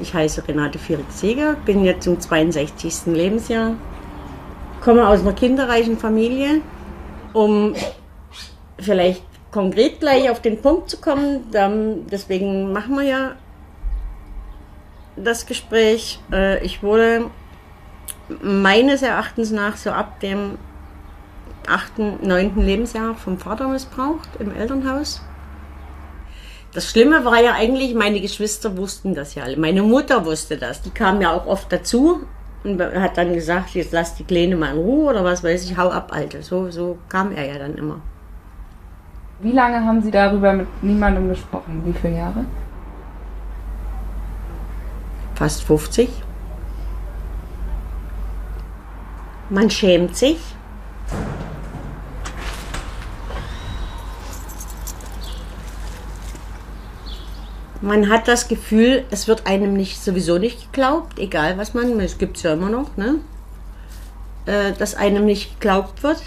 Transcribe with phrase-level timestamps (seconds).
[0.00, 3.06] Ich heiße Renate Fierig-Seger, bin jetzt im 62.
[3.06, 3.74] Lebensjahr,
[4.80, 6.62] komme aus einer kinderreichen Familie.
[7.32, 7.74] Um
[8.78, 13.32] vielleicht konkret gleich auf den Punkt zu kommen, dann, deswegen machen wir ja
[15.16, 16.20] das Gespräch.
[16.32, 17.30] Äh, ich wurde
[18.42, 20.58] meines Erachtens nach so ab dem
[21.68, 22.56] 8., 9.
[22.56, 25.22] Lebensjahr vom Vater missbraucht im Elternhaus.
[26.72, 29.56] Das Schlimme war ja eigentlich, meine Geschwister wussten das ja alle.
[29.56, 30.82] Meine Mutter wusste das.
[30.82, 32.20] Die kam ja auch oft dazu
[32.62, 35.76] und hat dann gesagt, jetzt lass die Kleine mal in Ruhe oder was weiß ich,
[35.76, 36.42] hau ab, Alte.
[36.42, 38.00] So, so kam er ja dann immer.
[39.40, 41.82] Wie lange haben Sie darüber mit niemandem gesprochen?
[41.84, 42.44] Wie viele Jahre?
[45.34, 46.08] Fast 50.
[49.48, 50.38] Man schämt sich.
[57.82, 62.18] Man hat das Gefühl, es wird einem nicht sowieso nicht geglaubt, egal was man, es
[62.18, 63.16] gibt es ja immer noch, ne?
[64.44, 66.22] Äh, dass einem nicht geglaubt wird.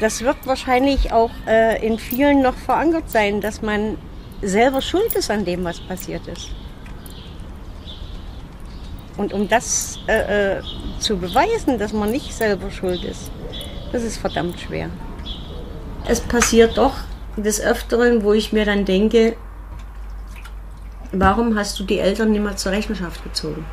[0.00, 3.96] Das wird wahrscheinlich auch äh, in vielen noch verankert sein, dass man
[4.42, 6.48] selber schuld ist an dem, was passiert ist.
[9.16, 10.62] Und um das äh, äh,
[10.98, 13.30] zu beweisen, dass man nicht selber schuld ist,
[13.92, 14.90] das ist verdammt schwer.
[16.06, 16.94] Es passiert doch
[17.36, 19.36] des Öfteren, wo ich mir dann denke,
[21.20, 23.64] warum hast du die Eltern nicht mehr zur Rechenschaft gezogen?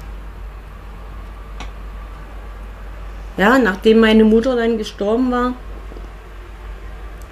[3.37, 5.53] Ja, nachdem meine Mutter dann gestorben war,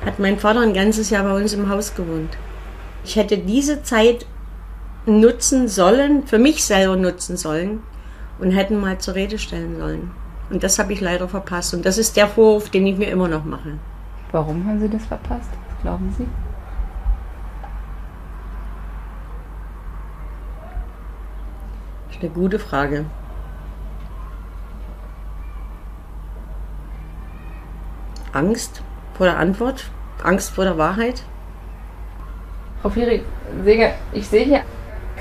[0.06, 2.38] hat mein Vater ein ganzes Jahr bei uns im Haus gewohnt.
[3.04, 4.26] Ich hätte diese Zeit
[5.06, 7.82] nutzen sollen, für mich selber nutzen sollen
[8.40, 10.12] und hätten mal zur Rede stellen sollen.
[10.50, 11.73] Und das habe ich leider verpasst.
[11.73, 13.78] Und das ist der Vorwurf, den ich mir immer noch mache.
[14.32, 15.50] Warum haben Sie das verpasst?
[15.52, 16.26] Was glauben Sie?
[22.08, 23.06] Das ist eine gute Frage.
[28.34, 28.82] Angst
[29.14, 29.89] vor der Antwort?
[30.23, 31.23] Angst vor der Wahrheit?
[32.82, 33.23] Frau Fierig,
[34.14, 34.61] ich sehe hier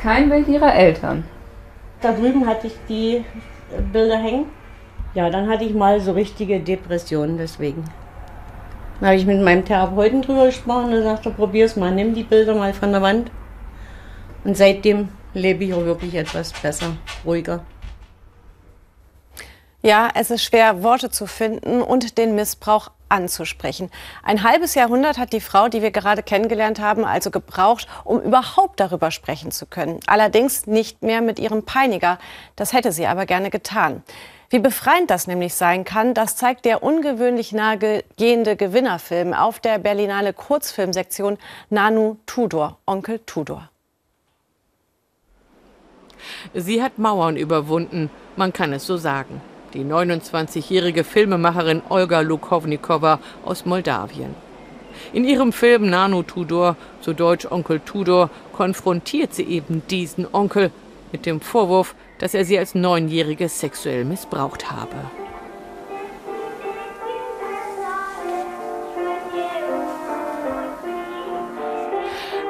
[0.01, 1.25] kein Bild Ihrer Eltern.
[2.01, 3.25] Da drüben hatte ich die
[3.93, 4.47] Bilder hängen.
[5.15, 7.85] Ja, dann hatte ich mal so richtige Depressionen deswegen.
[9.01, 12.25] Da habe ich mit meinem Therapeuten drüber gesprochen und er sagte, probier's mal, nimm die
[12.25, 13.31] Bilder mal von der Wand.
[14.45, 17.65] Und seitdem lebe ich auch wirklich etwas besser, ruhiger.
[19.81, 23.91] Ja, es ist schwer, Worte zu finden und den Missbrauch anzusprechen.
[24.23, 28.81] Ein halbes Jahrhundert hat die Frau, die wir gerade kennengelernt haben, also gebraucht, um überhaupt
[28.81, 30.01] darüber sprechen zu können.
[30.07, 32.19] Allerdings nicht mehr mit ihrem Peiniger.
[32.57, 34.03] Das hätte sie aber gerne getan.
[34.51, 40.33] Wie befreiend das nämlich sein kann, das zeigt der ungewöhnlich nahegehende Gewinnerfilm auf der Berlinale
[40.33, 41.39] Kurzfilmsektion
[41.71, 43.69] Nanu Tudor, Onkel Tudor.
[46.55, 49.41] Sie hat Mauern überwunden, man kann es so sagen
[49.75, 54.35] die 29-jährige Filmemacherin Olga Lukovnikova aus Moldawien.
[55.13, 60.71] In ihrem Film Nano Tudor, zu Deutsch Onkel Tudor, konfrontiert sie eben diesen Onkel
[61.13, 64.97] mit dem Vorwurf, dass er sie als Neunjährige sexuell missbraucht habe.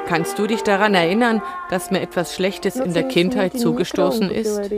[0.08, 4.70] Kannst du dich daran erinnern, dass mir etwas Schlechtes in der Kindheit zugestoßen ist?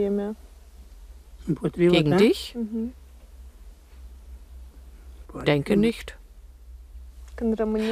[1.73, 2.53] Gegen dich?
[5.47, 6.17] Denke nicht.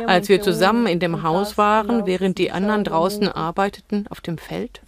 [0.06, 4.82] Als wir zusammen in dem Haus waren, während die anderen draußen arbeiteten auf dem Feld?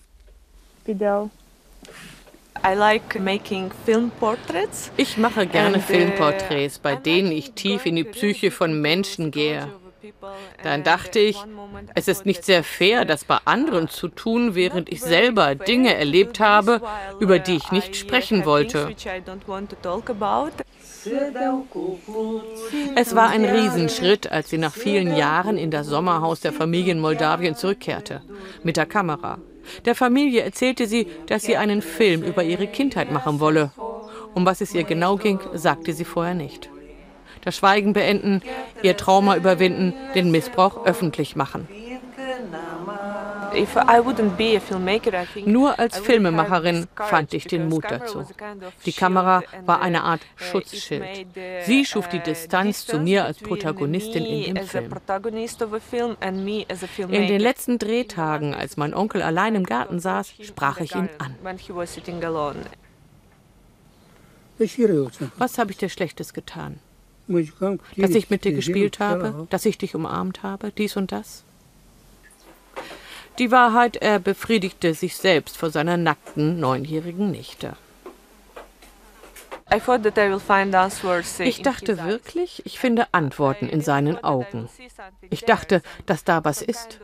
[4.98, 9.70] Ich mache gerne uh, Filmporträts, bei denen ich tief in die Psyche von Menschen gehe.
[10.64, 11.38] Dann dachte ich,
[11.96, 16.40] es ist nicht sehr fair, das bei anderen zu tun, während ich selber Dinge erlebt
[16.40, 16.82] habe,
[17.20, 18.96] über die ich nicht sprechen wollte.
[22.96, 27.00] Es war ein Riesenschritt, als sie nach vielen Jahren in das Sommerhaus der Familie in
[27.00, 28.22] Moldawien zurückkehrte,
[28.64, 29.40] mit der Kamera.
[29.86, 33.72] Der Familie erzählte sie, dass sie einen Film über ihre Kindheit machen wolle.
[34.34, 36.70] Um was es ihr genau ging, sagte sie vorher nicht
[37.42, 38.42] das Schweigen beenden,
[38.82, 41.68] ihr Trauma überwinden, den Missbrauch öffentlich machen.
[45.46, 48.26] Nur als Filmemacherin fand ich den Mut dazu.
[48.86, 51.28] Die Kamera war eine Art Schutzschild.
[51.66, 54.94] Sie schuf die Distanz zu mir als Protagonistin in dem Film.
[57.10, 61.36] In den letzten Drehtagen, als mein Onkel allein im Garten saß, sprach ich ihn an.
[65.38, 66.80] Was habe ich dir Schlechtes getan?
[67.98, 71.44] Dass ich mit dir gespielt habe, dass ich dich umarmt habe, dies und das?
[73.40, 77.76] Die Wahrheit, er befriedigte sich selbst vor seiner nackten neunjährigen Nichte.
[81.40, 84.70] Ich dachte wirklich, ich finde Antworten in seinen Augen.
[85.30, 87.00] Ich dachte, dass da was ist.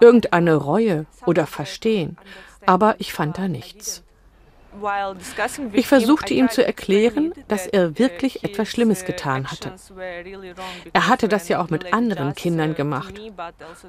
[0.00, 2.16] Irgendeine Reue oder Verstehen.
[2.64, 4.04] Aber ich fand da nichts.
[5.72, 9.72] Ich versuchte ihm zu erklären, dass er wirklich etwas Schlimmes getan hatte.
[10.92, 13.14] Er hatte das ja auch mit anderen Kindern gemacht,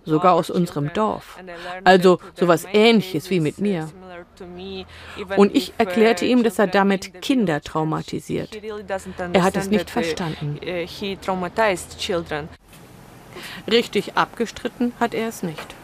[0.06, 1.40] sogar aus unserem Dorf.
[1.84, 3.90] Also sowas ähnliches wie mit mir.
[5.38, 8.58] Und ich erklärte ihm, dass er damit Kinder traumatisiert.
[9.34, 10.60] Er hat es nicht verstanden.
[13.70, 15.76] Richtig abgestritten hat er es nicht.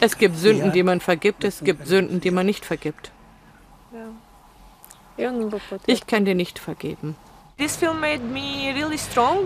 [0.00, 3.12] Es gibt Sünden, die man vergibt, es gibt Sünden, die man nicht vergibt.
[5.86, 7.16] Ich kann dir nicht vergeben.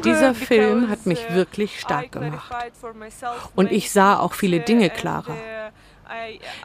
[0.04, 2.54] Dieser Film hat mich uh, wirklich stark gemacht.
[3.56, 5.32] Und ich sah auch viele Dinge klarer.
[5.32, 5.70] Uh,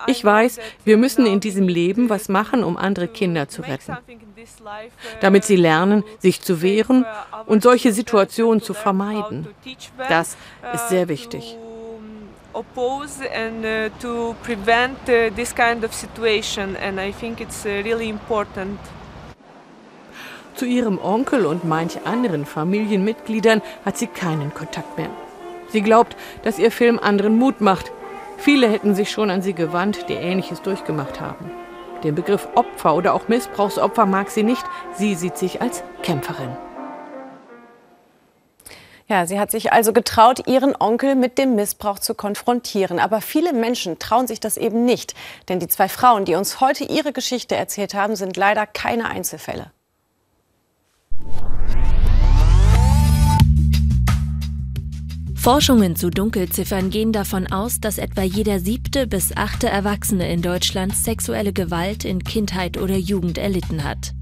[0.05, 3.97] ich weiß, wir müssen in diesem Leben was machen, um andere Kinder zu retten,
[5.21, 7.05] damit sie lernen, sich zu wehren
[7.47, 9.47] und solche Situationen zu vermeiden.
[10.07, 10.37] Das
[10.73, 11.57] ist sehr wichtig
[12.53, 17.69] oppose and uh, to prevent uh, this kind of situation and I think it's uh,
[17.83, 18.79] really important.
[20.55, 25.09] Zu ihrem Onkel und manch anderen Familienmitgliedern hat sie keinen Kontakt mehr.
[25.71, 27.91] Sie glaubt, dass ihr Film anderen Mut macht.
[28.37, 31.51] Viele hätten sich schon an sie gewandt, die Ähnliches durchgemacht haben.
[32.03, 34.63] Den Begriff Opfer oder auch Missbrauchsopfer mag sie nicht.
[34.95, 36.68] Sie sieht sich als Kämpferin.
[39.09, 42.99] Ja, sie hat sich also getraut, ihren Onkel mit dem Missbrauch zu konfrontieren.
[42.99, 45.15] Aber viele Menschen trauen sich das eben nicht.
[45.49, 49.71] Denn die zwei Frauen, die uns heute ihre Geschichte erzählt haben, sind leider keine Einzelfälle.
[55.35, 60.95] Forschungen zu Dunkelziffern gehen davon aus, dass etwa jeder siebte bis achte Erwachsene in Deutschland
[60.95, 64.13] sexuelle Gewalt in Kindheit oder Jugend erlitten hat.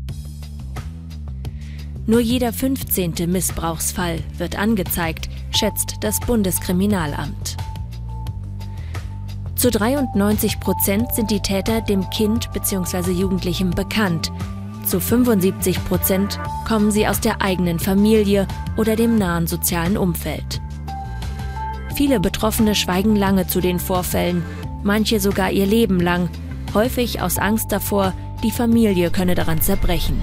[2.10, 3.16] Nur jeder 15.
[3.28, 7.58] Missbrauchsfall wird angezeigt, schätzt das Bundeskriminalamt.
[9.58, 13.12] Zu 93 Prozent sind die Täter dem Kind bzw.
[13.12, 14.32] Jugendlichen bekannt.
[14.86, 20.62] Zu 75 Prozent kommen sie aus der eigenen Familie oder dem nahen sozialen Umfeld.
[21.96, 24.44] Viele Betroffene schweigen lange zu den Vorfällen,
[24.82, 26.30] manche sogar ihr Leben lang,
[26.74, 28.14] häufig aus Angst davor,
[28.44, 30.22] die Familie könne daran zerbrechen.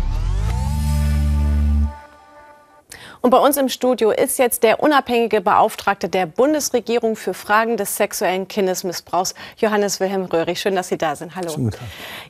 [3.24, 7.96] Und bei uns im Studio ist jetzt der unabhängige Beauftragte der Bundesregierung für Fragen des
[7.96, 10.60] sexuellen Kindesmissbrauchs, Johannes Wilhelm Röhrig.
[10.60, 11.34] Schön, dass Sie da sind.
[11.34, 11.48] Hallo.
[11.48, 11.80] Schönen Tag.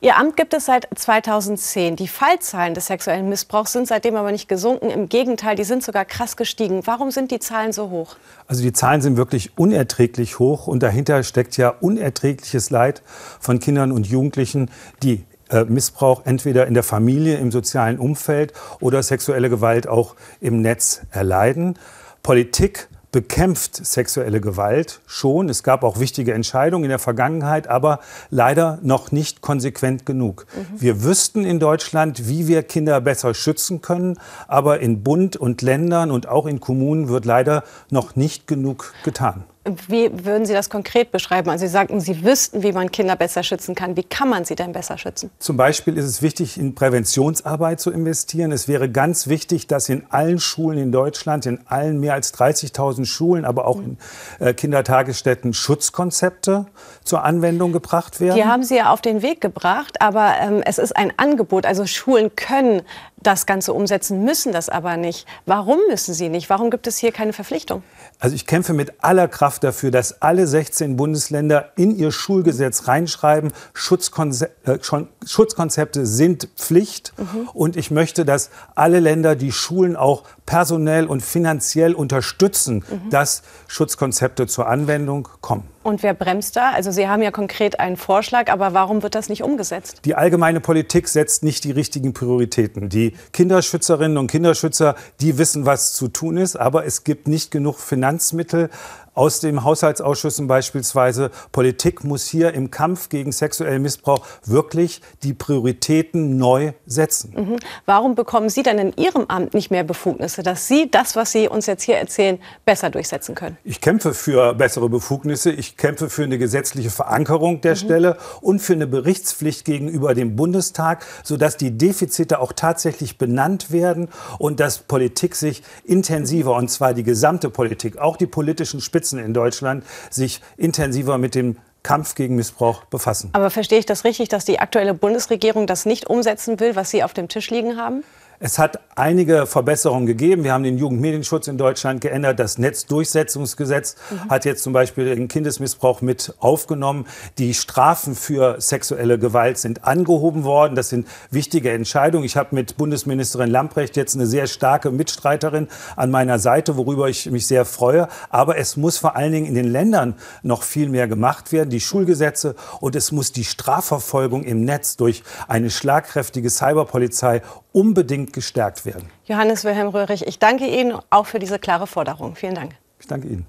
[0.00, 1.96] Ihr Amt gibt es seit 2010.
[1.96, 4.88] Die Fallzahlen des sexuellen Missbrauchs sind seitdem aber nicht gesunken.
[4.88, 6.82] Im Gegenteil, die sind sogar krass gestiegen.
[6.84, 8.14] Warum sind die Zahlen so hoch?
[8.46, 13.02] Also die Zahlen sind wirklich unerträglich hoch und dahinter steckt ja unerträgliches Leid
[13.40, 14.70] von Kindern und Jugendlichen,
[15.02, 20.60] die äh, Missbrauch entweder in der Familie, im sozialen Umfeld oder sexuelle Gewalt auch im
[20.62, 21.78] Netz erleiden.
[22.22, 25.48] Politik bekämpft sexuelle Gewalt schon.
[25.48, 30.46] Es gab auch wichtige Entscheidungen in der Vergangenheit, aber leider noch nicht konsequent genug.
[30.56, 30.80] Mhm.
[30.80, 34.18] Wir wüssten in Deutschland, wie wir Kinder besser schützen können,
[34.48, 39.44] aber in Bund und Ländern und auch in Kommunen wird leider noch nicht genug getan.
[39.88, 41.48] Wie würden Sie das konkret beschreiben?
[41.48, 43.96] Also Sie sagten, Sie wüssten, wie man Kinder besser schützen kann.
[43.96, 45.30] Wie kann man sie denn besser schützen?
[45.38, 48.52] Zum Beispiel ist es wichtig, in Präventionsarbeit zu investieren.
[48.52, 53.06] Es wäre ganz wichtig, dass in allen Schulen in Deutschland, in allen mehr als 30.000
[53.06, 53.96] Schulen, aber auch in
[54.38, 56.66] äh, Kindertagesstätten Schutzkonzepte
[57.02, 58.36] zur Anwendung gebracht werden.
[58.36, 61.64] Die haben Sie ja auf den Weg gebracht, aber ähm, es ist ein Angebot.
[61.64, 62.82] Also Schulen können
[63.26, 65.26] das Ganze umsetzen, müssen das aber nicht.
[65.46, 66.50] Warum müssen sie nicht?
[66.50, 67.82] Warum gibt es hier keine Verpflichtung?
[68.18, 73.52] Also ich kämpfe mit aller Kraft dafür, dass alle 16 Bundesländer in ihr Schulgesetz reinschreiben,
[73.72, 74.78] Schutzkonze äh,
[75.26, 77.12] Schutzkonzepte sind Pflicht.
[77.16, 77.48] Mhm.
[77.52, 83.10] Und ich möchte, dass alle Länder die Schulen auch personell und finanziell unterstützen, mhm.
[83.10, 85.73] dass Schutzkonzepte zur Anwendung kommen.
[85.84, 86.70] Und wer bremst da?
[86.70, 90.00] Also Sie haben ja konkret einen Vorschlag, aber warum wird das nicht umgesetzt?
[90.06, 92.88] Die allgemeine Politik setzt nicht die richtigen Prioritäten.
[92.88, 97.78] Die Kinderschützerinnen und Kinderschützer, die wissen, was zu tun ist, aber es gibt nicht genug
[97.78, 98.70] Finanzmittel
[99.14, 101.30] aus dem Haushaltsausschüssen beispielsweise.
[101.52, 107.32] Politik muss hier im Kampf gegen sexuellen Missbrauch wirklich die Prioritäten neu setzen.
[107.36, 107.56] Mhm.
[107.86, 111.48] Warum bekommen Sie denn in Ihrem Amt nicht mehr Befugnisse, dass Sie das, was Sie
[111.48, 113.56] uns jetzt hier erzählen, besser durchsetzen können?
[113.64, 115.50] Ich kämpfe für bessere Befugnisse.
[115.50, 117.76] Ich kämpfe für eine gesetzliche Verankerung der mhm.
[117.76, 124.08] Stelle und für eine Berichtspflicht gegenüber dem Bundestag, sodass die Defizite auch tatsächlich benannt werden
[124.38, 129.18] und dass Politik sich intensiver, und zwar die gesamte Politik, auch die politischen Spitzen, besitzen
[129.18, 133.28] in Deutschland, sich intensiver mit dem Kampf gegen Missbrauch befassen.
[133.34, 137.04] Aber verstehe ich das richtig, dass die aktuelle Bundesregierung das nicht umsetzen will, was Sie
[137.04, 138.02] auf dem Tisch liegen haben?
[138.40, 140.44] Es hat einige Verbesserungen gegeben.
[140.44, 142.40] Wir haben den Jugendmedienschutz in Deutschland geändert.
[142.40, 144.30] Das Netzdurchsetzungsgesetz mhm.
[144.30, 147.06] hat jetzt zum Beispiel den Kindesmissbrauch mit aufgenommen.
[147.38, 150.74] Die Strafen für sexuelle Gewalt sind angehoben worden.
[150.74, 152.24] Das sind wichtige Entscheidungen.
[152.24, 157.30] Ich habe mit Bundesministerin Lamprecht jetzt eine sehr starke Mitstreiterin an meiner Seite, worüber ich
[157.30, 158.08] mich sehr freue.
[158.30, 161.70] Aber es muss vor allen Dingen in den Ländern noch viel mehr gemacht werden.
[161.70, 168.86] Die Schulgesetze und es muss die Strafverfolgung im Netz durch eine schlagkräftige Cyberpolizei unbedingt gestärkt
[168.86, 169.10] werden.
[169.26, 172.36] Johannes Wilhelm Röhrig, ich danke Ihnen auch für diese klare Forderung.
[172.36, 172.72] Vielen Dank.
[172.98, 173.46] Ich danke Ihnen.